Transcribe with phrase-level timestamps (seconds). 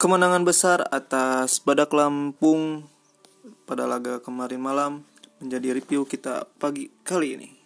[0.00, 2.88] kemenangan besar atas Badak Lampung
[3.68, 5.04] pada laga kemarin malam
[5.44, 7.59] menjadi review kita pagi kali ini.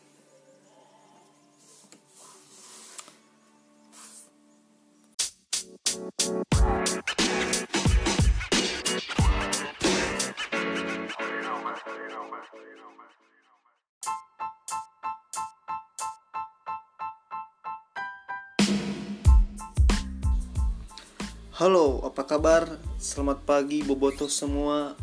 [21.55, 22.67] Halo, apa kabar?
[22.99, 24.99] Selamat pagi boboto semua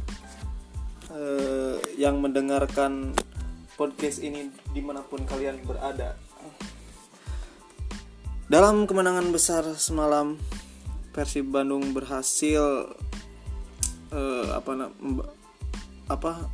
[1.07, 3.15] eh, yang mendengarkan
[3.79, 6.19] podcast ini di mana pun kalian berada.
[8.51, 10.35] Dalam kemenangan besar semalam,
[11.15, 12.83] Persib Bandung berhasil
[14.11, 14.91] eh, apa
[16.11, 16.51] apa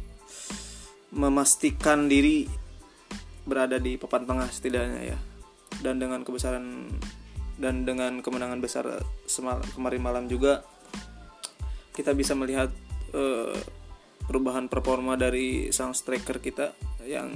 [1.09, 2.45] memastikan diri
[3.49, 5.17] berada di papan tengah setidaknya ya.
[5.81, 6.85] Dan dengan kebesaran
[7.57, 8.85] dan dengan kemenangan besar
[9.25, 10.61] semal- kemarin malam juga
[11.97, 12.69] kita bisa melihat
[13.17, 13.57] eh,
[14.29, 16.77] perubahan performa dari sang striker kita
[17.09, 17.33] yang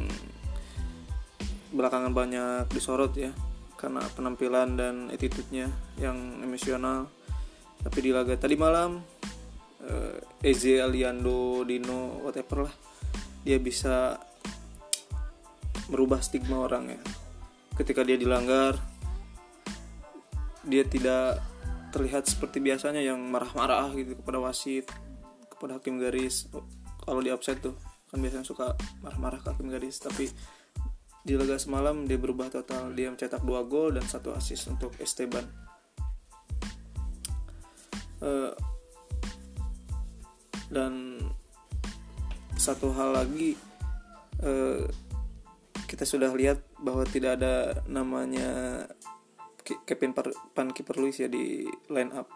[1.71, 3.31] belakangan banyak disorot ya
[3.79, 5.65] karena penampilan dan attitude-nya
[5.97, 7.09] yang emosional.
[7.81, 9.01] Tapi di laga tadi malam
[9.81, 12.75] eh, Eze Aliando Dino whatever lah
[13.41, 14.21] dia bisa
[15.89, 17.01] merubah stigma orang ya.
[17.73, 18.90] Ketika dia dilanggar
[20.65, 21.41] dia tidak
[21.91, 24.87] terlihat seperti biasanya yang marah-marah gitu kepada wasit
[25.51, 26.49] kepada hakim garis.
[27.05, 27.77] Kalau di offset tuh
[28.09, 28.73] kan biasanya suka
[29.05, 30.01] marah-marah ke hakim garis.
[30.01, 30.25] Tapi
[31.21, 32.89] di laga semalam dia berubah total.
[32.97, 35.45] Dia mencetak dua gol dan satu assist untuk Esteban.
[38.21, 38.53] Eh,
[40.71, 41.19] dan
[42.55, 43.57] satu hal lagi
[44.45, 44.85] eh,
[45.89, 48.85] kita sudah lihat bahwa tidak ada namanya
[49.71, 52.27] Ke- Kevin Par- Pankiper Luis ya di line up.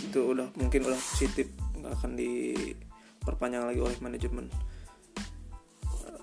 [0.00, 4.48] Itu udah mungkin udah positif nggak akan diperpanjang lagi oleh manajemen.
[5.84, 6.20] Eh,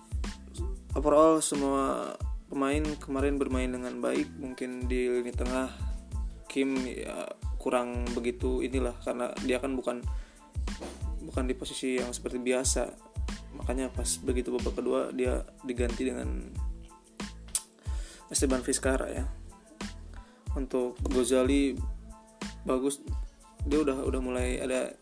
[0.97, 2.17] overall semua
[2.49, 5.69] pemain kemarin bermain dengan baik mungkin di lini tengah
[6.49, 7.29] Kim ya
[7.61, 10.01] kurang begitu inilah karena dia kan bukan
[11.25, 12.89] bukan di posisi yang seperti biasa.
[13.61, 16.49] Makanya pas begitu babak kedua dia diganti dengan
[18.29, 19.44] Esteban Vizcarra ya
[20.55, 21.75] untuk Gozali
[22.63, 23.03] bagus.
[23.65, 24.95] Dia udah udah mulai ada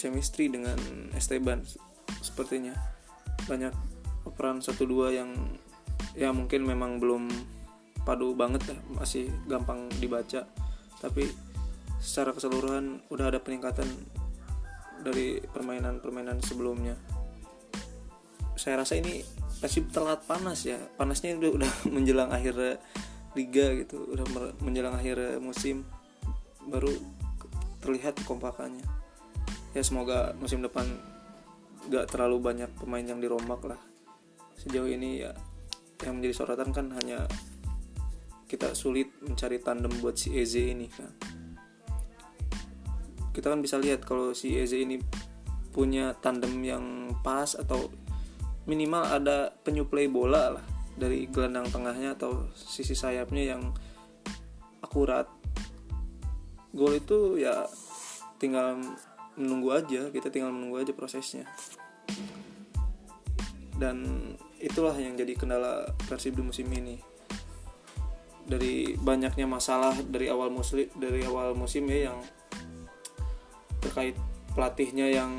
[0.00, 0.76] chemistry dengan
[1.16, 1.64] Esteban
[2.20, 2.72] sepertinya.
[3.48, 3.72] Banyak
[4.36, 5.32] peran satu dua yang
[6.14, 7.28] ya mungkin memang belum
[8.04, 10.46] padu banget ya masih gampang dibaca.
[11.00, 11.28] Tapi
[12.00, 13.88] secara keseluruhan udah ada peningkatan
[15.00, 16.96] dari permainan-permainan sebelumnya.
[18.56, 19.24] Saya rasa ini
[19.60, 20.76] masih telat panas ya.
[20.96, 22.80] Panasnya udah udah menjelang akhir
[23.38, 24.26] liga gitu udah
[24.62, 25.86] menjelang akhir musim
[26.66, 26.90] baru
[27.80, 28.84] terlihat kompakannya
[29.74, 30.86] ya semoga musim depan
[31.88, 33.80] gak terlalu banyak pemain yang dirombak lah.
[34.58, 35.32] Sejauh ini ya
[36.04, 37.24] yang menjadi sorotan kan hanya
[38.44, 41.12] kita sulit mencari tandem buat si Eze ini kan.
[43.30, 45.00] Kita kan bisa lihat kalau si Eze ini
[45.70, 47.88] punya tandem yang pas atau
[48.66, 53.62] minimal ada penyuplai bola lah dari gelandang tengahnya atau sisi sayapnya yang
[54.80, 55.26] akurat.
[56.70, 57.66] Gol itu ya
[58.38, 58.78] tinggal
[59.34, 61.46] menunggu aja kita tinggal menunggu aja prosesnya.
[63.76, 64.04] Dan
[64.60, 67.00] itulah yang jadi kendala Persib di musim ini.
[68.44, 72.18] Dari banyaknya masalah dari awal musim dari awal musim ya yang
[73.80, 74.18] terkait
[74.52, 75.32] pelatihnya yang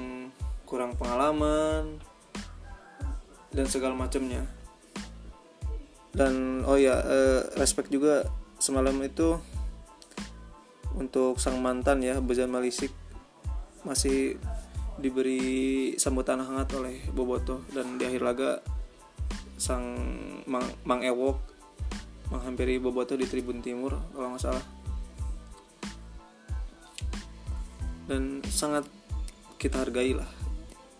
[0.65, 1.99] kurang pengalaman
[3.51, 4.47] dan segala macamnya
[6.11, 8.27] dan oh ya eh, respect juga
[8.59, 9.39] semalam itu
[10.95, 12.91] untuk sang mantan ya Bojan Malisik.
[13.87, 14.37] Masih
[14.99, 18.51] diberi sambutan hangat oleh Boboto dan di akhir laga
[19.57, 19.97] sang
[20.45, 21.39] Mang, Mang Ewok
[22.29, 24.65] menghampiri Boboto di tribun timur kalau nggak salah.
[28.05, 28.83] Dan sangat
[29.55, 30.27] kita hargai lah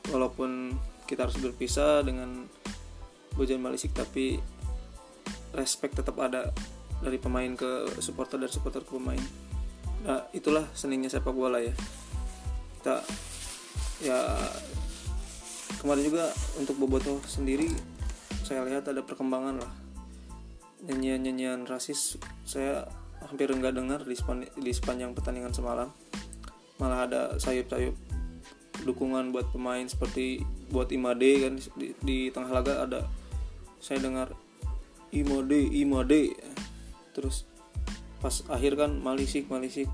[0.10, 0.76] walaupun
[1.06, 2.48] kita harus berpisah dengan
[3.36, 4.40] Bojan Malisik tapi
[5.56, 6.52] respect tetap ada
[7.02, 9.22] dari pemain ke supporter dan supporter ke pemain.
[10.06, 11.74] Nah itulah seninya sepak bola ya.
[12.82, 12.96] Kita
[14.02, 14.18] ya
[15.82, 17.70] kemarin juga untuk Boboto sendiri
[18.46, 19.72] saya lihat ada perkembangan lah.
[20.82, 22.90] Nyanyian-nyanyian rasis saya
[23.22, 25.90] hampir nggak dengar di, sepan- di sepanjang pertandingan semalam.
[26.82, 27.94] Malah ada sayup-sayup
[28.82, 30.42] dukungan buat pemain seperti
[30.74, 33.06] buat Imade kan di, di tengah laga ada.
[33.78, 34.34] Saya dengar
[35.12, 36.36] Imade Imade
[37.12, 37.44] terus
[38.24, 39.90] pas akhir kan Malisik Malisik.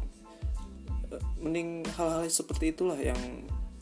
[1.42, 3.18] Mending hal-hal seperti itulah yang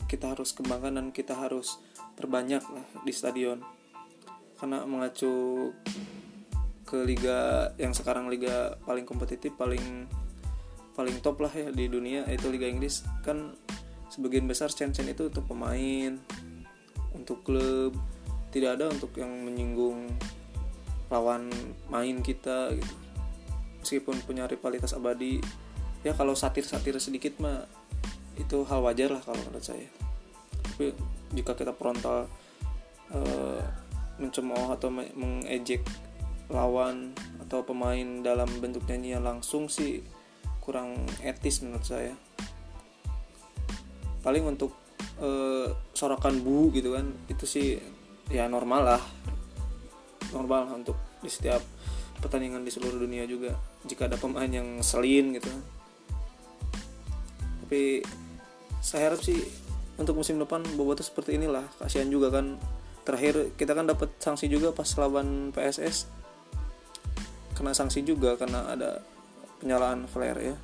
[0.06, 1.82] kita harus kembangkan dan kita harus
[2.14, 3.60] perbanyak lah di stadion.
[4.56, 5.68] Karena mengacu
[6.86, 10.06] ke liga yang sekarang liga paling kompetitif paling
[10.94, 13.02] paling top lah ya di dunia yaitu liga Inggris.
[13.26, 13.58] Kan
[14.08, 16.16] sebagian besar cen-cen itu untuk pemain
[17.12, 17.92] untuk klub.
[18.54, 20.08] Tidak ada untuk yang menyinggung
[21.10, 21.50] lawan
[21.90, 22.94] main kita gitu.
[23.82, 25.38] Meskipun punya rivalitas abadi
[26.02, 27.66] ya kalau satir-satir sedikit mah
[28.36, 29.88] itu hal wajar lah kalau menurut saya.
[30.62, 30.92] Tapi
[31.34, 32.28] jika kita frontal
[33.10, 33.60] uh,
[34.20, 35.82] mencemooh atau mengejek
[36.46, 37.10] lawan
[37.42, 40.02] atau pemain dalam bentuk nyanyian langsung sih
[40.62, 42.14] kurang etis menurut saya.
[44.22, 44.74] Paling untuk
[45.22, 47.66] uh, sorakan bu gitu kan itu sih
[48.30, 49.02] ya normal lah
[50.34, 51.60] normal untuk di setiap
[52.22, 53.54] pertandingan di seluruh dunia juga.
[53.84, 55.50] Jika ada pemain yang selin gitu
[57.66, 57.98] tapi
[58.78, 59.42] saya harap sih
[59.98, 61.66] untuk musim depan Boboto seperti inilah.
[61.82, 62.62] Kasihan juga kan.
[63.02, 66.06] Terakhir kita kan dapat sanksi juga pas lawan PSS
[67.58, 69.02] kena sanksi juga karena ada
[69.58, 70.56] penyalaan flare ya.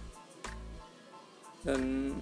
[1.66, 2.14] Dan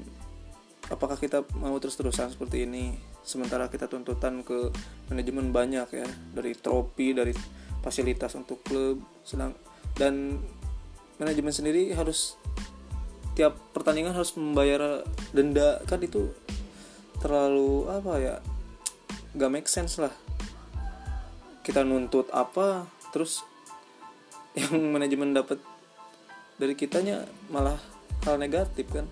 [0.88, 4.72] apakah kita mau terus-terusan seperti ini sementara kita tuntutan ke
[5.12, 7.32] manajemen banyak ya dari trofi dari
[7.80, 9.56] fasilitas untuk klub sedang
[9.96, 10.40] dan
[11.20, 12.40] manajemen sendiri harus
[13.36, 15.80] tiap pertandingan harus membayar denda.
[15.84, 16.32] Kan itu
[17.20, 18.34] terlalu apa ya
[19.36, 20.12] gak make sense lah.
[21.60, 23.44] Kita nuntut apa terus
[24.60, 25.60] yang manajemen dapat
[26.56, 27.76] dari kitanya malah
[28.24, 29.06] hal negatif kan.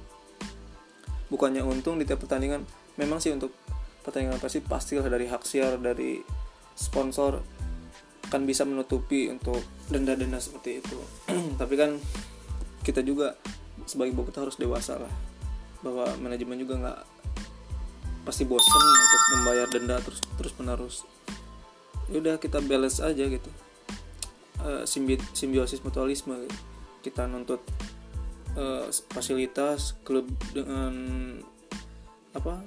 [1.28, 2.64] Bukannya untung di tiap pertandingan
[2.96, 3.52] memang sih untuk
[4.08, 6.24] pertandingan pasti pastilah dari hak siar dari
[6.72, 7.44] sponsor
[8.32, 10.96] kan bisa menutupi untuk denda-denda seperti itu.
[11.60, 11.96] Tapi kan
[12.84, 13.36] kita juga
[13.84, 15.12] sebagai bobotoh harus dewasa lah.
[15.84, 17.00] Bahwa manajemen juga nggak
[18.28, 20.96] pasti bosan untuk membayar denda terus terus menerus.
[22.08, 23.50] Ya kita balance aja gitu.
[24.60, 24.84] Uh,
[25.32, 26.48] simbiosis mutualisme.
[27.00, 27.64] Kita nuntut
[28.56, 30.92] uh, fasilitas klub dengan
[32.36, 32.60] apa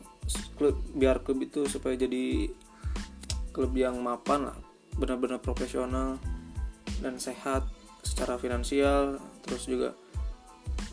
[0.56, 2.50] klub biar klub itu supaya jadi
[3.52, 4.58] klub yang mapan lah.
[4.96, 6.20] Benar-benar profesional
[7.00, 7.66] dan sehat
[8.02, 9.94] secara finansial terus juga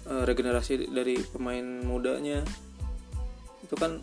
[0.08, 2.43] uh, regenerasi dari pemain mudanya.
[3.62, 4.00] Itu kan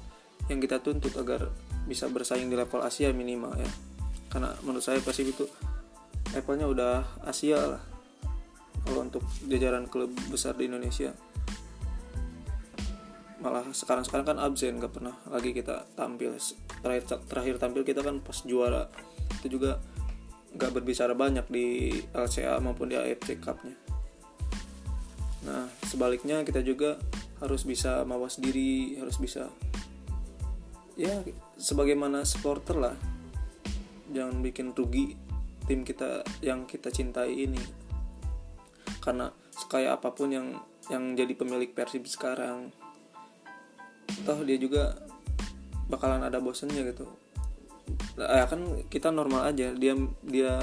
[0.52, 1.50] yang kita tuntut agar
[1.90, 3.72] bisa bersaing di level Asia minimal ya.
[4.30, 5.46] Karena menurut saya Persib itu
[6.34, 7.84] levelnya udah Asia lah.
[8.86, 11.10] Kalau untuk jajaran klub besar di Indonesia
[13.46, 16.34] malah sekarang-sekarang kan absen gak pernah lagi kita tampil.
[16.82, 18.90] Terakhir terakhir tampil kita kan pas juara.
[19.38, 19.78] Itu juga
[20.58, 23.78] gak berbicara banyak di LCA maupun di AFC Cup-nya.
[25.46, 26.98] Nah sebaliknya kita juga
[27.38, 29.46] harus bisa mawas diri harus bisa
[30.98, 31.22] ya
[31.62, 32.98] sebagaimana supporter lah.
[34.10, 35.14] Jangan bikin rugi
[35.70, 37.62] tim kita yang kita cintai ini.
[39.06, 40.58] Karena sekaya apa pun yang
[40.90, 42.74] yang jadi pemilik Persib sekarang
[44.26, 44.98] toh dia juga
[45.90, 47.06] bakalan ada bosennya gitu.
[48.18, 49.72] Ya kan kita normal aja.
[49.76, 49.94] Dia
[50.26, 50.62] dia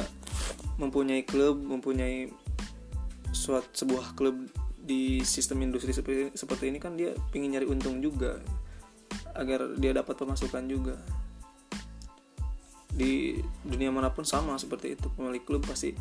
[0.81, 2.33] mempunyai klub mempunyai
[3.33, 4.37] suatu sebuah klub
[4.83, 8.43] di sistem industri seperti seperti ini kan dia ingin nyari untung juga
[9.33, 10.97] agar dia dapat pemasukan juga.
[12.93, 15.07] Di dunia mana pun sama seperti itu.
[15.15, 15.95] Pemilik klub pasti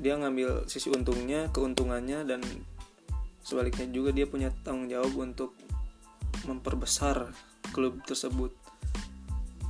[0.00, 2.40] dia ngambil sisi untungnya keuntungannya dan
[3.44, 5.56] sebaliknya juga dia punya tanggung jawab untuk
[6.44, 7.32] memperbesar
[7.74, 8.54] klub tersebut.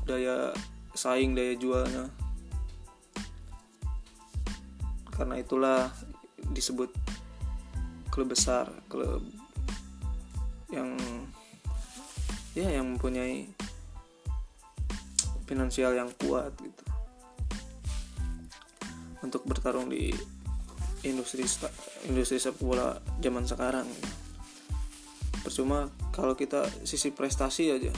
[0.05, 0.55] Daya
[0.95, 2.11] saing daya jualnya.
[5.15, 5.93] Karena itulah
[6.51, 6.91] disebut
[8.11, 9.23] klub besar klub
[10.75, 10.99] yang
[12.59, 13.47] ya yang mempunyai
[15.47, 16.85] finansial yang kuat gitu.
[19.21, 20.11] Untuk bertarung di
[21.07, 21.47] industri
[22.07, 23.87] industri sepak bola zaman sekarang.
[25.41, 25.89] Percuma
[26.21, 27.89] kalau kita sisi prestasi aja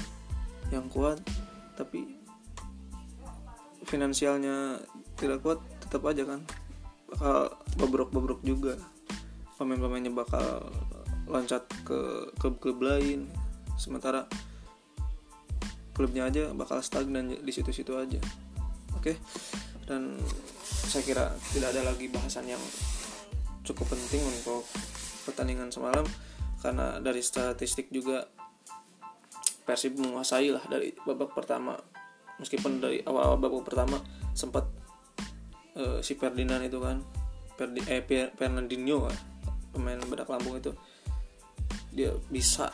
[0.71, 1.19] yang kuat
[1.75, 2.07] tapi
[3.83, 4.79] finansialnya
[5.19, 6.47] tidak kuat tetap aja kan
[7.11, 8.79] bakal bobrok-bobrok juga.
[9.61, 10.71] Pemain-pemainnya bakal
[11.29, 13.29] loncat ke klub-klub lain
[13.76, 14.26] sementara
[15.93, 18.19] klubnya aja bakal stagnan di situ-situ aja.
[18.97, 19.19] Oke?
[19.85, 20.17] Dan
[20.88, 22.62] saya kira tidak ada lagi bahasan yang
[23.62, 24.64] cukup penting untuk
[25.29, 26.07] pertandingan semalam
[26.62, 28.23] karena dari statistik juga
[29.62, 31.75] Persib menguasai lah dari babak pertama.
[32.38, 33.99] Meskipun dari awal-awal babak pertama
[34.35, 34.66] sempat
[35.78, 36.99] uh, si Ferdinand itu kan
[37.54, 38.02] Perdi, eh
[38.35, 39.16] Fernandinho kan
[39.71, 40.75] pemain bedak lambung itu
[41.95, 42.73] dia bisa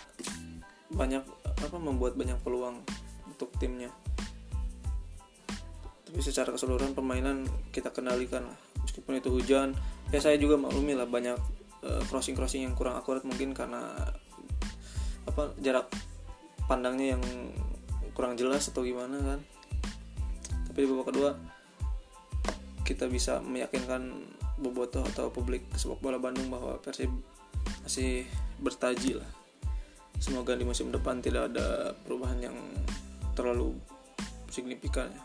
[0.89, 2.81] banyak apa membuat banyak peluang
[3.29, 3.93] untuk timnya.
[6.09, 8.59] Tapi secara keseluruhan permainan kita kendalikan lah.
[8.81, 9.77] Meskipun itu hujan
[10.09, 11.37] ya saya juga maklumi lah banyak
[11.85, 13.95] uh, crossing crossing yang kurang akurat mungkin karena
[15.29, 15.87] apa jarak
[16.65, 17.23] pandangnya yang
[18.17, 19.41] kurang jelas atau gimana kan.
[20.71, 21.31] Tapi di babak kedua
[22.89, 24.17] kita bisa meyakinkan
[24.59, 27.13] bobotoh atau publik sepak bola Bandung bahwa Persib
[27.85, 28.25] masih
[28.59, 29.31] bertaji lah.
[30.19, 32.57] Semoga di musim depan tidak ada perubahan yang
[33.39, 33.77] terlalu
[34.51, 35.25] signifikan ya.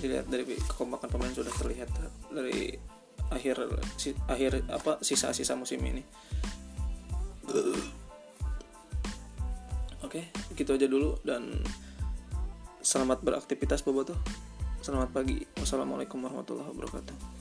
[0.00, 1.92] Dilihat dari kekompakan pemain sudah terlihat
[2.32, 2.74] dari
[3.30, 3.56] akhir
[3.96, 6.02] si, akhir apa sisa-sisa musim ini.
[10.02, 10.26] Oke,
[10.58, 11.62] gitu aja dulu dan
[12.82, 14.18] selamat beraktivitas Boboto.
[14.82, 15.38] Selamat pagi.
[15.60, 17.39] Wassalamualaikum warahmatullahi wabarakatuh.